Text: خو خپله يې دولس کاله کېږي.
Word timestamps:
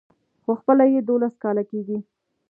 خو 0.43 0.51
خپله 0.59 0.83
يې 0.93 0.99
دولس 1.09 1.33
کاله 1.43 1.63
کېږي. 1.71 1.97